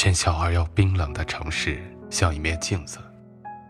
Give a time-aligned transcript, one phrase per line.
[0.00, 2.98] 喧嚣而又冰冷的城市，像一面镜子，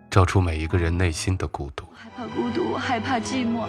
[0.08, 1.84] 照出每一个人内心的孤独。
[1.90, 3.64] 我害怕孤独，我害怕寂寞，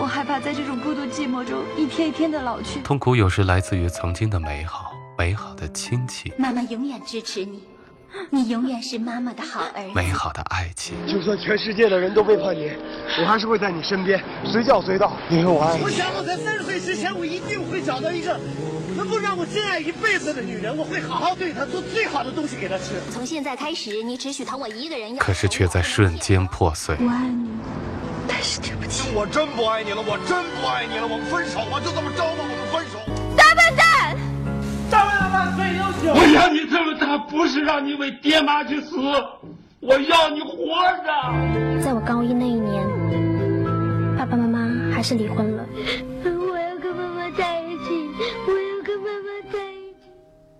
[0.00, 2.80] 我害怕在这种孤独寂寞中一天一天的老去。
[2.80, 7.62] 痛苦有时来自于曾经的美好，美好的亲戚，妈妈永远支持你，
[8.28, 9.92] 你永远是妈妈的好儿子。
[9.94, 10.96] 美好的爱情。
[11.06, 12.72] 就算全世界的人都背叛你，
[13.20, 15.84] 我还是会在你身边，随叫随到，因为我爱你。
[15.84, 18.38] 我想我在三十岁之前，我一定会找到一个
[18.96, 23.00] 能够让我真爱一辈子的女人，我会好好对她，做最好的东西给她吃。
[23.12, 25.16] 从现在开始，你只许疼我一个人。
[25.16, 26.96] 可是却在瞬间破碎。
[26.98, 27.48] 我爱你，
[28.26, 29.10] 但是对不起。
[29.14, 32.98] 我真不爱你了，我真不爱你了，我们分手吧，就这么着吧，我们分手。
[33.36, 34.16] 大笨蛋！
[34.90, 36.20] 大笨蛋万岁优秀！
[36.20, 38.96] 我要你这么大，不是让你为爹妈去死，
[39.78, 41.84] 我要你活着。
[41.84, 42.82] 在我高一那一年，
[44.16, 45.66] 爸爸妈妈还是离婚了。
[46.24, 48.08] 我要跟妈妈在一起，
[48.46, 50.10] 我要跟妈妈在一起。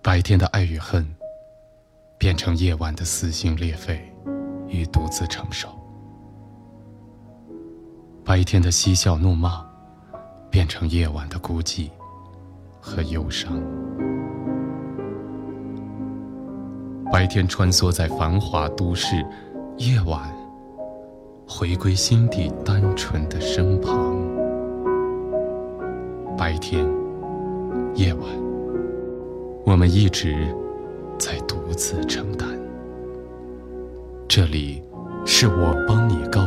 [0.02, 1.06] 白天的爱与恨，
[2.18, 4.12] 变成夜晚的撕心裂肺
[4.68, 5.68] 与独自承受；
[8.24, 9.64] 白天的嬉笑怒骂，
[10.50, 11.90] 变成夜晚的孤寂
[12.80, 13.60] 和忧伤。
[17.12, 19.24] 白天穿梭在繁华都市，
[19.78, 20.28] 夜晚
[21.46, 24.16] 回归心底单纯的身旁。
[26.38, 26.86] 白天，
[27.94, 28.22] 夜晚。
[29.66, 30.34] 我们一直
[31.18, 32.48] 在独自承担。
[34.26, 34.82] 这里
[35.26, 36.40] 是我帮你告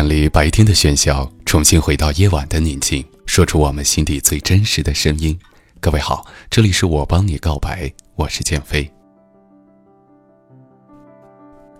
[0.00, 5.38] 远离白天的喧嚣，重新回到夜晚的宁静，说出我们心底最真实的声音。
[5.78, 8.90] 各位好，这里是我帮你告白，我是建飞。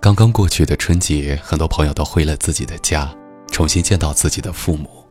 [0.02, 3.10] 刚刚过去的春节，很多朋友都回了自己的家，
[3.50, 5.02] 重新见到自己的父母。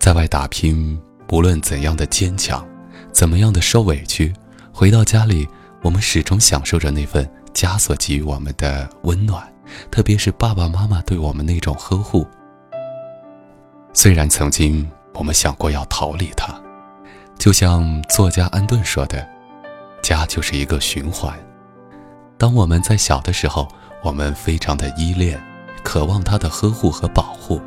[0.00, 2.66] 在外打拼，不论怎样的坚强，
[3.12, 4.32] 怎么样的受委屈，
[4.72, 5.46] 回到家里，
[5.80, 7.24] 我们始终享受着那份
[7.54, 9.51] 家所给予我们的温暖。
[9.90, 12.26] 特别是爸爸妈妈对我们那种呵护。
[13.92, 16.54] 虽然曾经我们想过要逃离他，
[17.38, 19.28] 就像作家安顿说的
[20.02, 21.38] ：“家就是一个循环。
[22.38, 23.68] 当我们在小的时候，
[24.02, 25.40] 我们非常的依恋，
[25.84, 27.60] 渴望他的呵护和保护；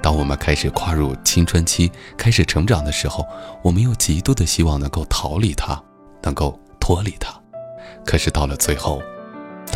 [0.00, 3.26] 当我们开始跨入青春期，开始成长的时候，
[3.62, 5.82] 我们又极度的希望能够逃离他，
[6.22, 7.28] 能够脱离他。
[8.06, 9.02] 可是到了最后，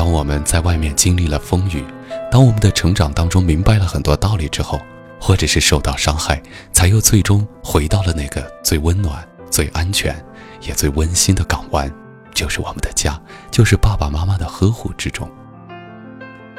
[0.00, 1.84] 当我们在外面经历了风雨，
[2.32, 4.80] 当我们的成长当中明白了很多道理之后，
[5.20, 6.40] 或者是受到伤害，
[6.72, 10.16] 才又最终回到了那个最温暖、最安全，
[10.62, 11.92] 也最温馨的港湾，
[12.32, 15.30] 就是我们的家，就是爸爸妈妈的呵护之中。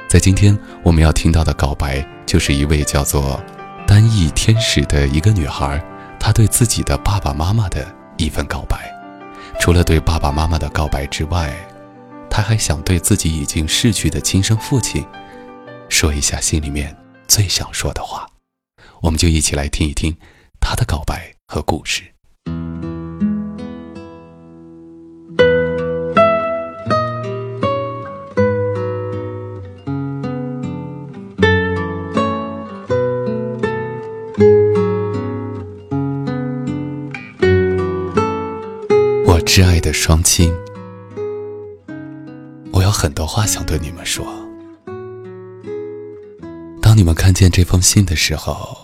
[0.08, 3.44] 在今天我们要听到的告白，就是一位叫做
[3.88, 5.84] 单翼天使的一个女孩，
[6.20, 8.78] 她对自己的爸爸妈妈的一份告白。
[9.60, 11.52] 除了对爸爸妈妈的告白之外，
[12.34, 15.06] 他还想对自己已经逝去的亲生父亲
[15.90, 16.98] 说一下心里面
[17.28, 18.26] 最想说的话，
[19.02, 20.16] 我们就一起来听一听
[20.62, 22.04] 他的告白和故事。
[39.28, 40.50] 我挚爱的双亲。
[43.02, 44.24] 很多话想对你们说。
[46.80, 48.78] 当你们看见这封信的时候，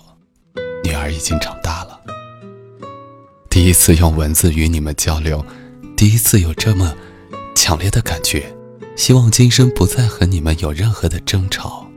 [0.84, 2.02] 女儿已经长大了。
[3.48, 5.46] 第一次用文字与你们交流，
[5.96, 6.96] 第一次有这么
[7.54, 8.52] 强烈的感觉，
[8.96, 11.88] 希望今生不再和你们有任何的争吵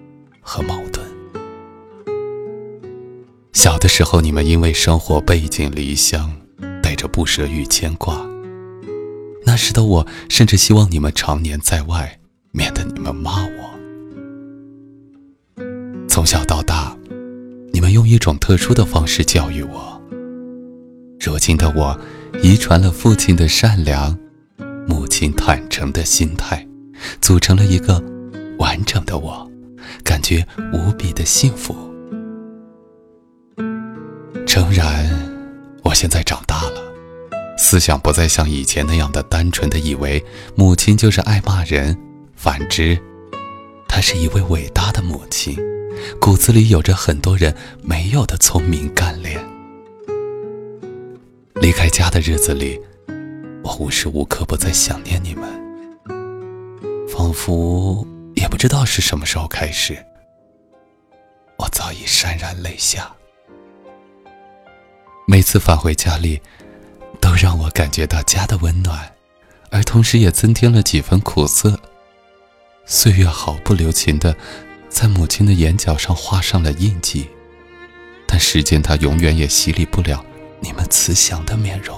[0.43, 1.03] 和矛盾。
[3.55, 6.31] 小的时候，你们因为生活背井离乡，
[6.83, 8.30] 带着不舍与牵挂。
[9.61, 12.19] 时的我，甚至希望你们常年在外，
[12.51, 13.71] 免得你们骂我。
[16.09, 16.97] 从小到大，
[17.73, 20.03] 你们用一种特殊的方式教育我。
[21.21, 22.01] 如今的我，
[22.43, 24.19] 遗传了父亲的善良，
[24.89, 26.67] 母亲坦诚的心态，
[27.21, 28.03] 组成了一个
[28.59, 29.49] 完整的我，
[30.03, 31.77] 感觉无比的幸福。
[34.47, 35.09] 诚然，
[35.85, 36.80] 我现在长大了，
[37.71, 40.21] 思想不再像以前那样的单纯的以为
[40.57, 41.97] 母亲就是爱骂人，
[42.35, 43.01] 反之，
[43.87, 45.57] 她是一位伟大的母亲，
[46.21, 49.41] 骨子里有着很多人没有的聪明干练。
[51.61, 52.77] 离开家的日子里，
[53.63, 55.49] 我无时无刻不在想念你们，
[57.09, 59.97] 仿佛也不知道是什么时候开始，
[61.57, 63.15] 我早已潸然泪下。
[65.29, 66.43] 每次返回家里，
[67.21, 69.13] 都让我感觉到家的温暖，
[69.71, 71.79] 而同时也增添了几分苦涩。
[72.87, 74.35] 岁月毫不留情的
[74.89, 77.29] 在母亲的眼角上画上了印记，
[78.27, 80.25] 但时间它永远也洗礼不了
[80.61, 81.97] 你们慈祥的面容。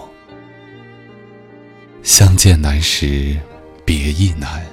[2.02, 3.38] 相见难时，
[3.84, 4.66] 别亦难。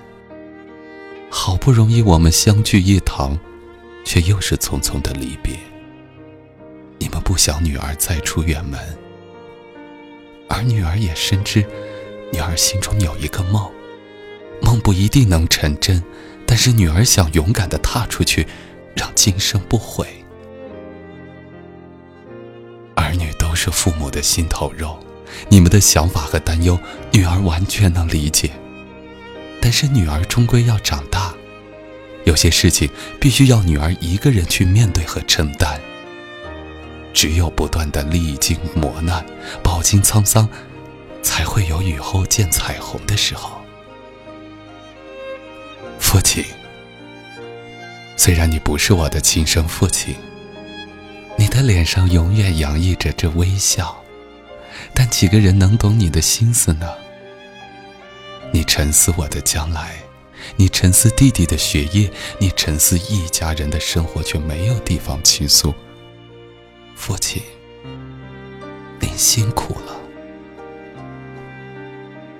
[1.29, 3.37] 好不容易我们相聚一堂，
[4.03, 5.53] 却又是匆匆的离别。
[6.97, 8.79] 你们不想女儿再出远门，
[10.49, 11.65] 而女儿也深知，
[12.33, 13.71] 女儿心中有一个梦，
[14.61, 16.03] 梦不一定能成真，
[16.45, 18.47] 但是女儿想勇敢的踏出去，
[18.95, 20.07] 让今生不悔。
[22.95, 24.99] 儿女都是父母的心头肉，
[25.47, 26.77] 你们的想法和担忧，
[27.11, 28.51] 女儿完全能理解。
[29.61, 31.33] 但是女儿终归要长大，
[32.25, 35.79] 有些事情必须要女儿一个人去面对和承担。
[37.13, 39.25] 只有不断的历经磨难，
[39.63, 40.47] 饱经沧桑，
[41.21, 43.59] 才会有雨后见彩虹的时候。
[45.99, 46.43] 父亲，
[48.17, 50.15] 虽然你不是我的亲生父亲，
[51.37, 54.03] 你的脸上永远洋溢着这微笑，
[54.93, 56.87] 但几个人能懂你的心思呢？
[58.51, 59.97] 你沉思我的将来，
[60.55, 62.09] 你沉思弟弟的学业，
[62.39, 65.73] 你沉思一家人的生活，却没有地方倾诉。
[66.99, 67.41] 父亲，
[68.99, 69.95] 您辛苦了。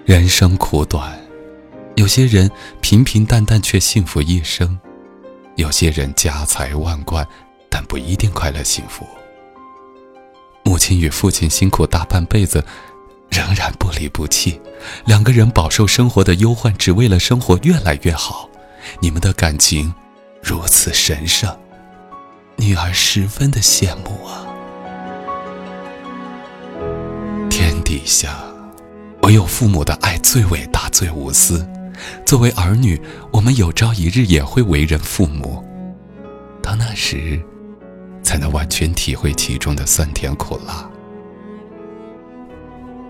[0.05, 1.17] 人生苦短，
[1.95, 2.51] 有些人
[2.81, 4.77] 平平淡淡却幸福一生，
[5.55, 7.25] 有些人家财万贯，
[7.69, 9.07] 但不一定快乐幸福。
[10.63, 12.63] 母亲与父亲辛苦大半辈子，
[13.29, 14.59] 仍然不离不弃，
[15.05, 18.49] 两个人饱受生活的忧患，只为了生活越来越好。
[18.99, 19.95] 你们的感情
[20.43, 21.57] 如此神圣，
[22.57, 24.47] 女儿十分的羡慕啊。
[27.89, 28.37] 底下，
[29.23, 31.67] 唯有父母的爱最伟大、最无私。
[32.23, 33.01] 作为儿女，
[33.31, 35.65] 我们有朝一日也会为人父母，
[36.61, 37.41] 到那时，
[38.21, 40.87] 才能完全体会其中的酸甜苦辣。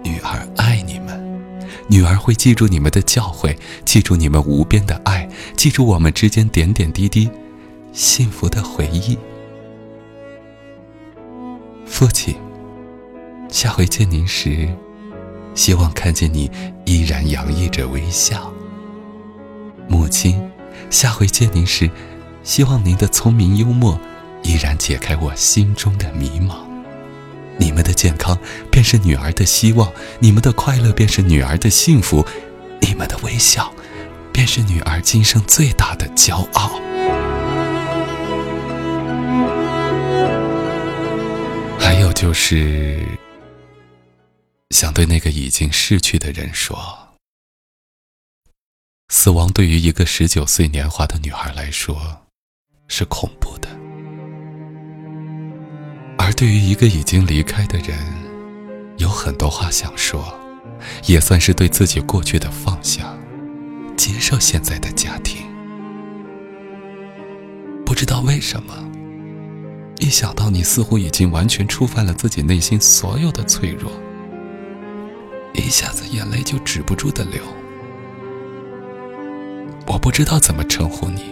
[0.02, 1.42] 女儿爱你们，
[1.90, 3.54] 女儿会记住你们的教诲，
[3.84, 5.28] 记住你们无边的爱，
[5.58, 7.30] 记住我们之间点点滴滴
[7.92, 9.18] 幸福的回忆。
[11.86, 12.34] 父亲。
[13.50, 14.70] 下回见您时，
[15.56, 16.50] 希望看见你
[16.86, 18.54] 依然洋溢着微笑。
[19.88, 20.40] 母亲，
[20.92, 21.90] 下回见您时，
[22.44, 24.00] 希望您的聪明幽默
[24.44, 26.58] 依然解开我心中的迷茫。
[27.58, 28.38] 你们的健康
[28.72, 32.26] 便是女儿的希望，你们的快乐便是女儿的幸福，
[32.82, 33.74] 你们的微笑
[34.32, 36.80] 便是女儿今生最大的骄傲。
[41.80, 43.04] 还有就是。
[44.70, 46.78] 想对那个已经逝去的人说：
[49.10, 52.28] 死亡对于一个十九岁年华的女孩来说
[52.88, 53.68] 是恐怖的，
[56.20, 57.98] 而对于一个已经离开的人，
[58.98, 60.40] 有很多话想说，
[61.08, 63.18] 也算是对自己过去的放下，
[63.98, 65.42] 接受现在的家庭。
[67.84, 68.88] 不知道为什么，
[69.98, 73.92] 一想到你似乎已经完全触犯了自己内心所有的脆弱。
[75.60, 77.42] 一下子眼泪就止不住的流，
[79.88, 81.24] 我不知道怎么称呼你，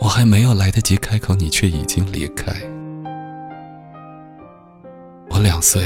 [0.00, 2.52] 我还没有来得及开口，你却已经离开。
[5.28, 5.82] 我两岁，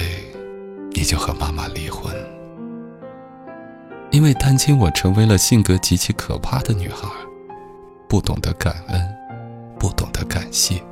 [0.93, 2.15] 你就和妈妈离婚，
[4.11, 7.09] 因为担心我成为了性格极其可怕的女孩，
[8.09, 9.01] 不懂得感恩，
[9.79, 10.83] 不懂得感谢，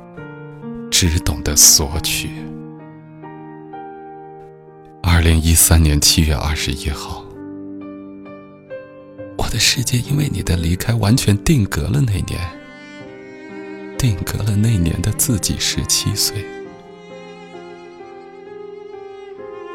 [0.91, 2.42] 只懂得索取。
[5.23, 7.23] 二零一三年七月二十一号，
[9.37, 12.01] 我的世界因为你的离开完全定格了。
[12.01, 12.41] 那年，
[13.97, 16.45] 定格了那年的自己十七岁。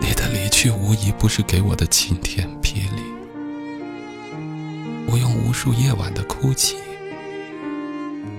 [0.02, 3.02] 你的离去无疑不是给我的晴天霹雳。
[5.06, 6.76] 我用无数夜晚的哭泣，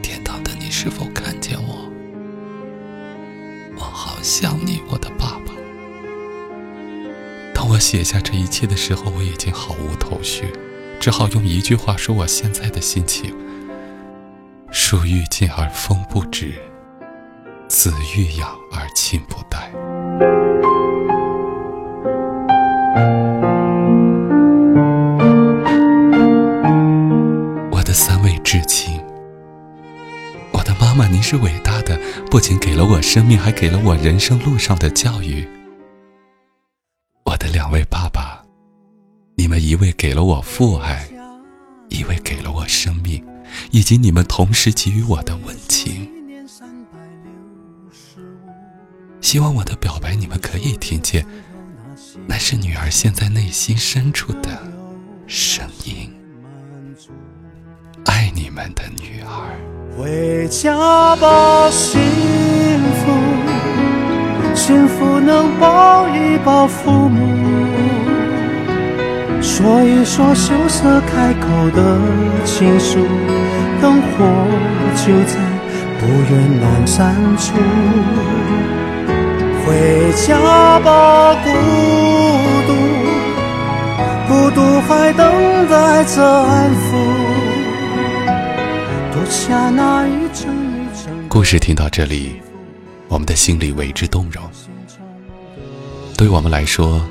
[0.04, 1.90] 天堂的你是否看见我？
[3.78, 5.10] 我好想你，我的。
[7.80, 10.52] 写下这一切的时候，我已经毫无头绪，
[11.00, 13.34] 只好用一句话说我现在的心情：
[14.70, 16.54] 树欲静而风不止，
[17.68, 19.72] 子欲养而亲不待。
[27.72, 29.00] 我的三位至亲，
[30.52, 31.98] 我的妈妈，您是伟大的，
[32.30, 35.48] 不仅给了我生命，还给了我人生路上的教育。
[39.80, 41.08] 一位给了我父爱，
[41.88, 43.24] 一位给了我生命，
[43.72, 46.06] 以及你们同时给予我的温情。
[49.22, 51.26] 希望我的表白你们可以听见，
[52.28, 54.62] 那是女儿现在内心深处的
[55.28, 56.12] 声音。
[58.04, 59.56] 爱你们的女儿。
[59.98, 62.02] 回家吧，幸
[63.00, 67.49] 福，幸福能抱一抱父母，
[69.52, 71.98] 说一说羞涩开口的
[72.46, 73.00] 情书，
[73.82, 74.24] 灯火
[74.96, 75.36] 就在
[76.00, 77.58] 不远阑珊处。
[79.66, 81.50] 回家吧，孤
[82.68, 82.72] 独，
[84.28, 86.78] 孤独还等待着安抚。
[89.12, 92.40] 脱下那一层一层故事听到这里，
[93.08, 94.44] 我们的心里为之动容。
[96.16, 97.02] 对我们来说，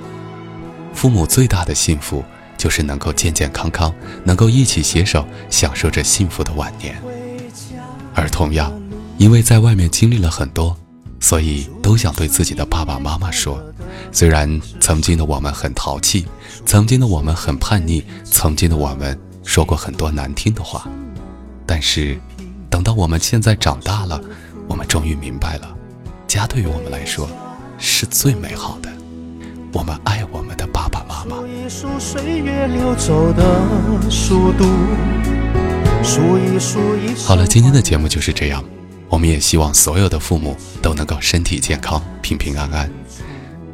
[0.98, 2.24] 父母最大的幸福
[2.56, 7.00] 就是能够健健康康，能够一起携手享受着幸福的晚年。
[8.16, 8.72] 而同样，
[9.16, 10.76] 因为在外面经历了很多，
[11.20, 13.62] 所以都想对自己的爸爸妈妈说：
[14.10, 16.26] 虽然曾经的我们很淘气，
[16.66, 20.84] 曾经的我们很叛逆，曾经的我们说过很多难听的话。
[21.64, 22.18] 但是，
[22.68, 24.20] 等到我们现在长大了，
[24.66, 25.72] 我们终于明白了，
[26.26, 27.30] 家对于我们来说
[27.78, 28.97] 是最美好的。
[29.72, 31.36] 我们爱我们的爸爸妈妈。
[31.36, 33.44] 数一数岁月流走的
[34.10, 34.64] 速度，
[36.02, 38.64] 数一数一好了，今天的节目就是这样。
[39.08, 42.90] 我们也希望所有的父母都能够身体健康、平平安安。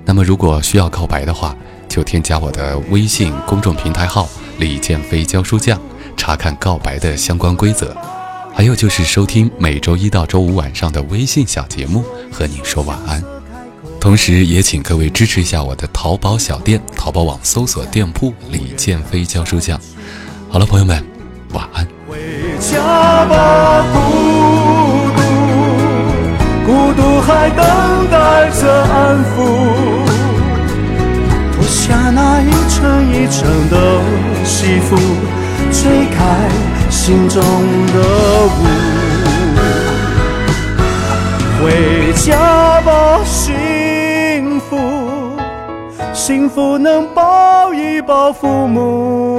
[0.04, 1.56] 那么，如果需要告白的话，
[1.88, 5.80] 就添加我的微信公众平台号“李建飞教书匠”。
[6.16, 7.96] 查看告白的相关规则，
[8.52, 13.33] 还有就是收听每周一到周五晚上的微信小节目，和你说晚安。
[14.04, 19.80] 同时，也请各位支持一下我的淘宝小店，淘宝网搜索店铺“李建飞教书匠”。
[20.50, 21.02] 好了，朋友们，
[21.54, 21.88] 晚安。
[22.06, 22.18] 回
[22.60, 24.00] 家吧，孤
[25.16, 25.22] 独，
[26.66, 27.64] 孤独还等
[28.10, 29.36] 待着安抚。
[31.54, 34.02] 脱下那一层一层的
[34.44, 34.98] 西服。
[35.72, 36.48] 吹开
[36.90, 37.94] 心中的
[38.44, 38.64] 雾，
[46.26, 49.33] 幸福，能抱一抱父母。